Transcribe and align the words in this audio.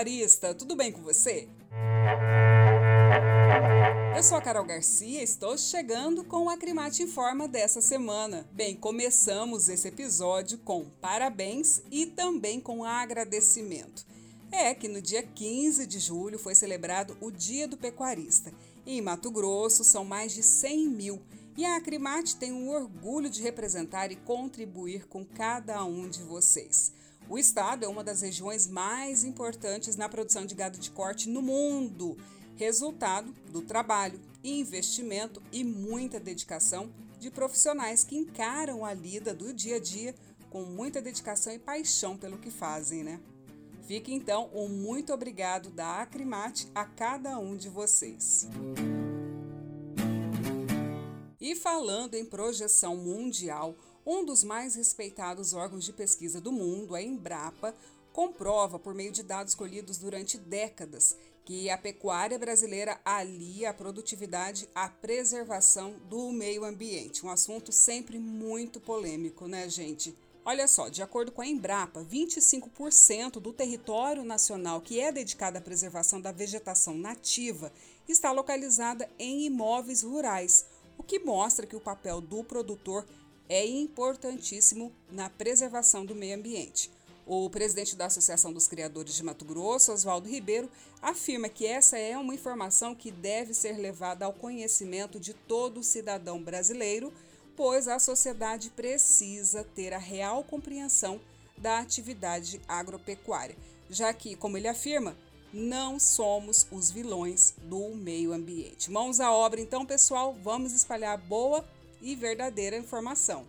pecuarista, 0.00 0.54
tudo 0.54 0.74
bem 0.74 0.90
com 0.90 1.02
você? 1.02 1.46
Eu 4.16 4.22
sou 4.22 4.38
a 4.38 4.40
Carol 4.40 4.64
Garcia 4.64 5.22
estou 5.22 5.58
chegando 5.58 6.24
com 6.24 6.44
o 6.44 6.50
Acrimate 6.50 7.02
Informa 7.02 7.46
dessa 7.46 7.82
semana. 7.82 8.48
Bem, 8.50 8.74
começamos 8.74 9.68
esse 9.68 9.88
episódio 9.88 10.56
com 10.58 10.86
parabéns 11.02 11.82
e 11.90 12.06
também 12.06 12.60
com 12.60 12.82
agradecimento. 12.82 14.06
É 14.50 14.74
que 14.74 14.88
no 14.88 15.02
dia 15.02 15.22
15 15.22 15.86
de 15.86 15.98
julho 15.98 16.38
foi 16.38 16.54
celebrado 16.54 17.16
o 17.20 17.30
Dia 17.30 17.68
do 17.68 17.76
Pecuarista. 17.76 18.52
Em 18.86 19.02
Mato 19.02 19.30
Grosso 19.30 19.84
são 19.84 20.04
mais 20.04 20.32
de 20.32 20.42
100 20.42 20.88
mil 20.88 21.22
e 21.58 21.64
a 21.64 21.76
Acrimate 21.76 22.36
tem 22.36 22.52
o 22.52 22.70
orgulho 22.70 23.28
de 23.28 23.42
representar 23.42 24.10
e 24.10 24.16
contribuir 24.16 25.06
com 25.06 25.26
cada 25.26 25.84
um 25.84 26.08
de 26.08 26.22
vocês. 26.22 26.92
O 27.30 27.38
estado 27.38 27.84
é 27.84 27.88
uma 27.88 28.02
das 28.02 28.22
regiões 28.22 28.66
mais 28.66 29.22
importantes 29.22 29.94
na 29.94 30.08
produção 30.08 30.44
de 30.44 30.52
gado 30.52 30.80
de 30.80 30.90
corte 30.90 31.28
no 31.28 31.40
mundo, 31.40 32.18
resultado 32.56 33.32
do 33.52 33.62
trabalho, 33.62 34.20
investimento 34.42 35.40
e 35.52 35.62
muita 35.62 36.18
dedicação 36.18 36.92
de 37.20 37.30
profissionais 37.30 38.02
que 38.02 38.16
encaram 38.16 38.84
a 38.84 38.92
lida 38.92 39.32
do 39.32 39.52
dia 39.52 39.76
a 39.76 39.78
dia 39.78 40.12
com 40.50 40.64
muita 40.64 41.00
dedicação 41.00 41.52
e 41.52 41.58
paixão 41.60 42.16
pelo 42.16 42.36
que 42.36 42.50
fazem, 42.50 43.04
né? 43.04 43.20
Fique 43.86 44.12
então 44.12 44.50
um 44.52 44.66
muito 44.66 45.12
obrigado 45.12 45.70
da 45.70 46.02
Acrimate 46.02 46.66
a 46.74 46.84
cada 46.84 47.38
um 47.38 47.56
de 47.56 47.68
vocês. 47.68 48.48
E 51.40 51.54
falando 51.54 52.14
em 52.14 52.24
projeção 52.24 52.96
mundial, 52.96 53.76
um 54.06 54.24
dos 54.24 54.42
mais 54.42 54.74
respeitados 54.74 55.52
órgãos 55.52 55.84
de 55.84 55.92
pesquisa 55.92 56.40
do 56.40 56.52
mundo, 56.52 56.94
a 56.94 57.02
Embrapa, 57.02 57.74
comprova, 58.12 58.78
por 58.78 58.94
meio 58.94 59.12
de 59.12 59.22
dados 59.22 59.54
colhidos 59.54 59.98
durante 59.98 60.36
décadas, 60.38 61.16
que 61.44 61.70
a 61.70 61.78
pecuária 61.78 62.38
brasileira 62.38 63.00
alia 63.04 63.70
a 63.70 63.74
produtividade 63.74 64.68
à 64.74 64.88
preservação 64.88 65.94
do 66.08 66.30
meio 66.30 66.64
ambiente. 66.64 67.24
Um 67.24 67.30
assunto 67.30 67.72
sempre 67.72 68.18
muito 68.18 68.80
polêmico, 68.80 69.46
né, 69.46 69.68
gente? 69.68 70.14
Olha 70.44 70.66
só, 70.66 70.88
de 70.88 71.02
acordo 71.02 71.30
com 71.30 71.42
a 71.42 71.46
Embrapa, 71.46 72.02
25% 72.02 73.32
do 73.32 73.52
território 73.52 74.24
nacional 74.24 74.80
que 74.80 74.98
é 74.98 75.12
dedicado 75.12 75.58
à 75.58 75.60
preservação 75.60 76.20
da 76.20 76.32
vegetação 76.32 76.94
nativa 76.94 77.70
está 78.08 78.32
localizada 78.32 79.08
em 79.18 79.44
imóveis 79.44 80.02
rurais, 80.02 80.66
o 80.96 81.02
que 81.02 81.18
mostra 81.18 81.66
que 81.66 81.76
o 81.76 81.80
papel 81.80 82.20
do 82.20 82.42
produtor 82.42 83.06
é 83.50 83.66
importantíssimo 83.66 84.92
na 85.10 85.28
preservação 85.28 86.06
do 86.06 86.14
meio 86.14 86.36
ambiente. 86.36 86.88
O 87.26 87.50
presidente 87.50 87.96
da 87.96 88.06
Associação 88.06 88.52
dos 88.52 88.68
Criadores 88.68 89.14
de 89.16 89.24
Mato 89.24 89.44
Grosso, 89.44 89.92
Oswaldo 89.92 90.28
Ribeiro, 90.28 90.70
afirma 91.02 91.48
que 91.48 91.66
essa 91.66 91.98
é 91.98 92.16
uma 92.16 92.32
informação 92.32 92.94
que 92.94 93.10
deve 93.10 93.52
ser 93.52 93.76
levada 93.76 94.24
ao 94.24 94.32
conhecimento 94.32 95.18
de 95.18 95.34
todo 95.34 95.82
cidadão 95.82 96.40
brasileiro, 96.40 97.12
pois 97.56 97.88
a 97.88 97.98
sociedade 97.98 98.70
precisa 98.70 99.64
ter 99.64 99.92
a 99.92 99.98
real 99.98 100.44
compreensão 100.44 101.20
da 101.58 101.80
atividade 101.80 102.60
agropecuária, 102.68 103.56
já 103.88 104.14
que, 104.14 104.36
como 104.36 104.56
ele 104.56 104.68
afirma, 104.68 105.16
não 105.52 105.98
somos 105.98 106.68
os 106.70 106.88
vilões 106.88 107.54
do 107.64 107.96
meio 107.96 108.32
ambiente. 108.32 108.92
Mãos 108.92 109.18
à 109.18 109.32
obra, 109.32 109.60
então, 109.60 109.84
pessoal, 109.84 110.36
vamos 110.40 110.72
espalhar 110.72 111.18
boa 111.18 111.64
e 112.00 112.14
verdadeira 112.14 112.76
informação. 112.76 113.46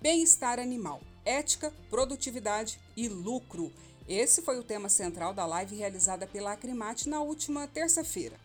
Bem-estar 0.00 0.58
animal, 0.58 1.00
ética, 1.24 1.72
produtividade 1.88 2.78
e 2.96 3.08
lucro. 3.08 3.72
Esse 4.06 4.42
foi 4.42 4.58
o 4.58 4.62
tema 4.62 4.88
central 4.88 5.32
da 5.32 5.46
live 5.46 5.76
realizada 5.76 6.26
pela 6.26 6.52
Acrimate 6.52 7.08
na 7.08 7.20
última 7.22 7.66
terça-feira. 7.66 8.36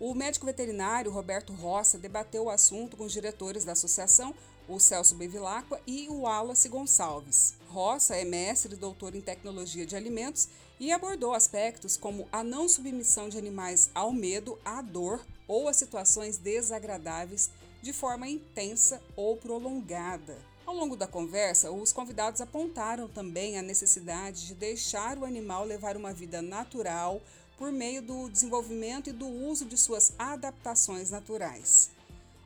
O 0.00 0.14
médico 0.14 0.46
veterinário 0.46 1.12
Roberto 1.12 1.52
Roça 1.52 1.98
debateu 1.98 2.44
o 2.44 2.50
assunto 2.50 2.96
com 2.96 3.04
os 3.04 3.12
diretores 3.12 3.64
da 3.64 3.72
associação, 3.72 4.34
o 4.66 4.80
Celso 4.80 5.14
Bevilacqua 5.14 5.80
e 5.86 6.08
o 6.08 6.22
Wallace 6.22 6.68
Gonçalves. 6.68 7.54
Roça 7.68 8.16
é 8.16 8.24
mestre 8.24 8.74
e 8.74 8.76
doutor 8.78 9.14
em 9.14 9.20
tecnologia 9.20 9.86
de 9.86 9.94
alimentos 9.94 10.48
e 10.82 10.90
abordou 10.90 11.32
aspectos 11.32 11.96
como 11.96 12.28
a 12.32 12.42
não 12.42 12.68
submissão 12.68 13.28
de 13.28 13.38
animais 13.38 13.88
ao 13.94 14.12
medo, 14.12 14.58
à 14.64 14.82
dor 14.82 15.24
ou 15.46 15.68
a 15.68 15.72
situações 15.72 16.38
desagradáveis 16.38 17.50
de 17.80 17.92
forma 17.92 18.28
intensa 18.28 19.00
ou 19.14 19.36
prolongada. 19.36 20.36
Ao 20.66 20.74
longo 20.74 20.96
da 20.96 21.06
conversa, 21.06 21.70
os 21.70 21.92
convidados 21.92 22.40
apontaram 22.40 23.06
também 23.06 23.56
a 23.56 23.62
necessidade 23.62 24.44
de 24.48 24.54
deixar 24.54 25.16
o 25.16 25.24
animal 25.24 25.64
levar 25.64 25.96
uma 25.96 26.12
vida 26.12 26.42
natural 26.42 27.22
por 27.56 27.70
meio 27.70 28.02
do 28.02 28.28
desenvolvimento 28.28 29.08
e 29.08 29.12
do 29.12 29.28
uso 29.28 29.64
de 29.64 29.78
suas 29.78 30.12
adaptações 30.18 31.10
naturais. 31.10 31.92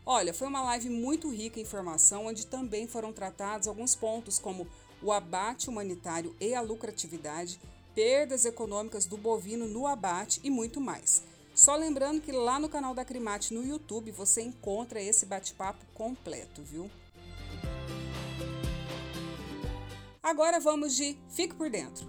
Olha, 0.05 0.35
foi 0.35 0.47
uma 0.47 0.63
live 0.63 0.91
muito 0.91 1.31
rica 1.31 1.59
em 1.59 1.63
informação, 1.63 2.27
onde 2.27 2.45
também 2.45 2.87
foram 2.87 3.15
tratados 3.15 3.67
alguns 3.67 3.95
pontos 3.95 4.39
como 4.39 4.69
o 5.03 5.11
abate 5.11 5.71
humanitário 5.71 6.37
e 6.39 6.55
a 6.55 6.61
lucratividade, 6.61 7.59
perdas 7.97 8.45
econômicas 8.45 9.07
do 9.07 9.17
bovino 9.17 9.67
no 9.67 9.87
abate 9.87 10.39
e 10.45 10.51
muito 10.51 10.83
mais. 10.83 11.23
Só 11.55 11.75
lembrando 11.75 12.21
que 12.21 12.31
lá 12.31 12.61
no 12.61 12.69
canal 12.69 12.95
da 12.95 13.07
Crimate 13.07 13.55
no 13.55 13.67
YouTube 13.67 14.11
você 14.11 14.43
encontra 14.43 15.01
esse 15.01 15.25
bate-papo 15.25 15.83
completo, 15.95 16.63
viu? 16.63 16.91
Agora 20.23 20.61
vamos 20.61 20.95
de 20.95 21.17
Fique 21.31 21.55
por 21.55 21.71
Dentro. 21.71 22.07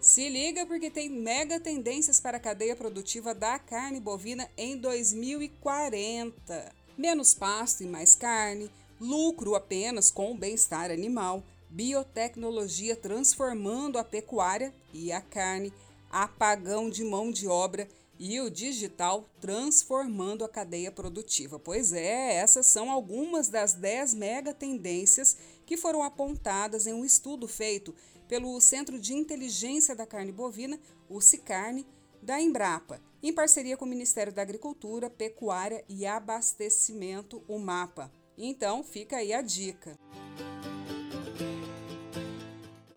Se 0.00 0.26
liga 0.30 0.64
porque 0.64 0.90
tem 0.90 1.10
mega 1.10 1.60
tendências 1.60 2.18
para 2.18 2.38
a 2.38 2.40
cadeia 2.40 2.74
produtiva 2.74 3.34
da 3.34 3.58
carne 3.58 4.00
bovina 4.00 4.50
em 4.56 4.78
2040. 4.78 6.72
Menos 6.96 7.34
pasto 7.34 7.82
e 7.82 7.86
mais 7.86 8.14
carne, 8.14 8.70
lucro 8.98 9.54
apenas 9.54 10.10
com 10.10 10.32
o 10.32 10.38
bem-estar 10.38 10.90
animal, 10.90 11.42
biotecnologia 11.70 12.96
transformando 12.96 13.96
a 13.96 14.04
pecuária 14.04 14.74
e 14.92 15.12
a 15.12 15.20
carne, 15.20 15.72
apagão 16.10 16.90
de 16.90 17.04
mão 17.04 17.30
de 17.30 17.46
obra 17.46 17.86
e 18.18 18.38
o 18.40 18.50
digital 18.50 19.24
transformando 19.40 20.44
a 20.44 20.48
cadeia 20.48 20.90
produtiva. 20.90 21.58
Pois 21.58 21.92
é, 21.92 22.34
essas 22.34 22.66
são 22.66 22.90
algumas 22.90 23.48
das 23.48 23.72
10 23.72 24.14
mega 24.14 24.52
tendências 24.52 25.36
que 25.64 25.76
foram 25.76 26.02
apontadas 26.02 26.86
em 26.86 26.92
um 26.92 27.04
estudo 27.04 27.46
feito 27.46 27.94
pelo 28.28 28.60
Centro 28.60 28.98
de 28.98 29.14
Inteligência 29.14 29.94
da 29.94 30.04
Carne 30.06 30.32
Bovina, 30.32 30.78
o 31.08 31.20
CICARNE, 31.20 31.86
da 32.22 32.38
Embrapa, 32.38 33.00
em 33.22 33.32
parceria 33.32 33.76
com 33.76 33.86
o 33.86 33.88
Ministério 33.88 34.32
da 34.32 34.42
Agricultura, 34.42 35.08
Pecuária 35.08 35.82
e 35.88 36.04
Abastecimento, 36.04 37.42
o 37.48 37.58
MAPA. 37.58 38.12
Então, 38.36 38.84
fica 38.84 39.16
aí 39.16 39.32
a 39.32 39.40
dica 39.40 39.98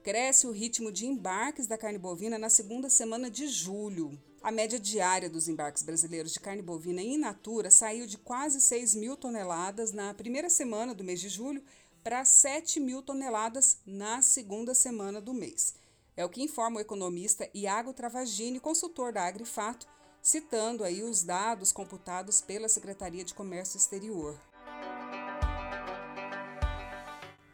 cresce 0.03 0.45
o 0.45 0.51
ritmo 0.51 0.91
de 0.91 1.05
embarques 1.05 1.65
da 1.65 1.77
carne 1.77 1.97
bovina 1.97 2.37
na 2.37 2.49
segunda 2.49 2.89
semana 2.89 3.31
de 3.31 3.47
julho. 3.47 4.19
A 4.41 4.51
média 4.51 4.77
diária 4.77 5.29
dos 5.29 5.47
embarques 5.47 5.81
brasileiros 5.81 6.33
de 6.33 6.41
carne 6.41 6.61
bovina 6.61 7.01
in 7.01 7.17
natura 7.17 7.71
saiu 7.71 8.05
de 8.05 8.17
quase 8.17 8.59
6 8.59 8.95
mil 8.95 9.15
toneladas 9.15 9.93
na 9.93 10.13
primeira 10.13 10.49
semana 10.49 10.93
do 10.93 11.05
mês 11.05 11.21
de 11.21 11.29
julho 11.29 11.63
para 12.03 12.25
7 12.25 12.81
mil 12.81 13.01
toneladas 13.01 13.77
na 13.85 14.21
segunda 14.21 14.75
semana 14.75 15.21
do 15.21 15.33
mês. 15.33 15.73
É 16.17 16.25
o 16.25 16.29
que 16.29 16.43
informa 16.43 16.79
o 16.79 16.81
economista 16.81 17.49
Iago 17.53 17.93
Travagini, 17.93 18.59
consultor 18.59 19.13
da 19.13 19.25
Agrifato, 19.25 19.88
citando 20.21 20.83
aí 20.83 21.01
os 21.01 21.23
dados 21.23 21.71
computados 21.71 22.41
pela 22.41 22.67
Secretaria 22.67 23.23
de 23.23 23.33
Comércio 23.33 23.77
Exterior. 23.77 24.38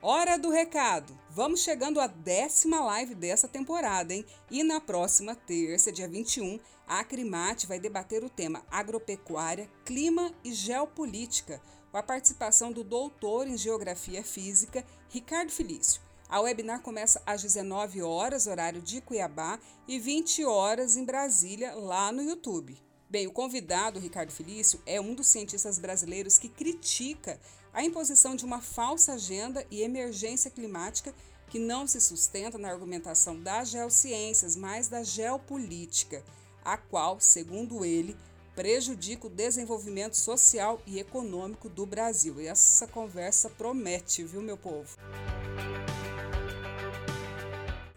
Hora 0.01 0.35
do 0.35 0.49
recado! 0.49 1.18
Vamos 1.39 1.61
chegando 1.61 2.01
à 2.01 2.07
décima 2.07 2.81
live 2.81 3.15
dessa 3.15 3.47
temporada, 3.47 4.13
hein? 4.13 4.25
E 4.51 4.61
na 4.61 4.81
próxima 4.81 5.33
terça, 5.33 5.89
dia 5.89 6.05
21, 6.05 6.59
a 6.85 6.99
Acrimate 6.99 7.65
vai 7.65 7.79
debater 7.79 8.25
o 8.25 8.29
tema 8.29 8.61
Agropecuária, 8.69 9.71
Clima 9.85 10.33
e 10.43 10.51
Geopolítica, 10.51 11.61
com 11.89 11.97
a 11.97 12.03
participação 12.03 12.73
do 12.73 12.83
doutor 12.83 13.47
em 13.47 13.55
Geografia 13.55 14.21
Física, 14.21 14.85
Ricardo 15.07 15.49
Felício. 15.49 16.01
A 16.27 16.41
webinar 16.41 16.81
começa 16.81 17.21
às 17.25 17.41
19 17.41 18.01
horas, 18.01 18.45
horário 18.45 18.81
de 18.81 18.99
Cuiabá, 18.99 19.61
e 19.87 19.97
20 19.97 20.43
horas 20.43 20.97
em 20.97 21.05
Brasília, 21.05 21.73
lá 21.73 22.11
no 22.11 22.21
YouTube. 22.21 22.77
Bem, 23.09 23.27
o 23.27 23.31
convidado, 23.31 23.97
Ricardo 23.97 24.33
Felício, 24.33 24.81
é 24.85 24.99
um 24.99 25.15
dos 25.15 25.27
cientistas 25.27 25.79
brasileiros 25.79 26.37
que 26.37 26.49
critica 26.49 27.39
a 27.73 27.83
imposição 27.83 28.35
de 28.35 28.45
uma 28.45 28.61
falsa 28.61 29.13
agenda 29.13 29.65
e 29.71 29.81
emergência 29.81 30.51
climática 30.51 31.13
que 31.49 31.59
não 31.59 31.87
se 31.87 31.99
sustenta 31.99 32.57
na 32.57 32.69
argumentação 32.69 33.39
das 33.39 33.69
geociências, 33.69 34.55
mas 34.55 34.87
da 34.87 35.03
geopolítica, 35.03 36.23
a 36.63 36.77
qual, 36.77 37.19
segundo 37.19 37.83
ele, 37.83 38.15
prejudica 38.55 39.27
o 39.27 39.29
desenvolvimento 39.29 40.15
social 40.15 40.81
e 40.85 40.99
econômico 40.99 41.67
do 41.67 41.85
Brasil. 41.85 42.39
E 42.39 42.47
essa 42.47 42.85
conversa 42.87 43.49
promete, 43.49 44.23
viu, 44.23 44.41
meu 44.41 44.57
povo? 44.57 44.97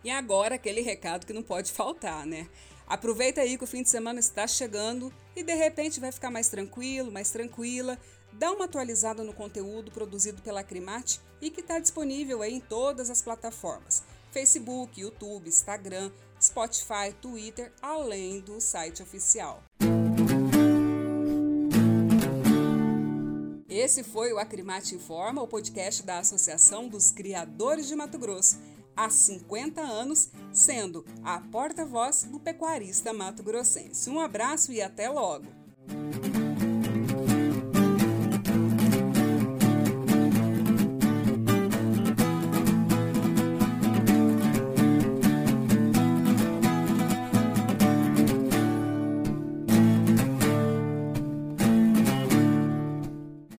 E 0.04 0.10
agora 0.10 0.56
aquele 0.56 0.80
recado 0.80 1.26
que 1.26 1.32
não 1.32 1.42
pode 1.42 1.70
faltar, 1.70 2.26
né? 2.26 2.48
Aproveita 2.86 3.40
aí 3.40 3.56
que 3.56 3.64
o 3.64 3.66
fim 3.66 3.82
de 3.82 3.88
semana 3.88 4.20
está 4.20 4.46
chegando 4.46 5.12
e 5.34 5.42
de 5.42 5.54
repente 5.54 6.00
vai 6.00 6.12
ficar 6.12 6.30
mais 6.30 6.48
tranquilo, 6.48 7.10
mais 7.10 7.30
tranquila. 7.30 7.98
Dá 8.32 8.50
uma 8.50 8.64
atualizada 8.64 9.22
no 9.22 9.32
conteúdo 9.32 9.90
produzido 9.90 10.42
pela 10.42 10.60
Acrimate 10.60 11.20
e 11.40 11.50
que 11.50 11.60
está 11.60 11.78
disponível 11.78 12.42
em 12.44 12.60
todas 12.60 13.10
as 13.10 13.20
plataformas: 13.20 14.02
Facebook, 14.30 15.00
YouTube, 15.00 15.48
Instagram, 15.48 16.10
Spotify, 16.40 17.12
Twitter, 17.20 17.72
além 17.80 18.40
do 18.40 18.60
site 18.60 19.02
oficial. 19.02 19.62
Esse 23.68 24.04
foi 24.04 24.32
o 24.32 24.38
Acrimate 24.38 24.94
Informa, 24.94 25.42
o 25.42 25.48
podcast 25.48 26.02
da 26.02 26.18
Associação 26.18 26.88
dos 26.88 27.10
Criadores 27.10 27.88
de 27.88 27.96
Mato 27.96 28.18
Grosso, 28.18 28.58
há 28.94 29.08
50 29.08 29.80
anos, 29.80 30.30
sendo 30.52 31.04
a 31.24 31.40
porta-voz 31.40 32.24
do 32.24 32.38
pecuarista 32.38 33.12
mato-grossense. 33.12 34.10
Um 34.10 34.20
abraço 34.20 34.72
e 34.72 34.82
até 34.82 35.08
logo! 35.08 35.46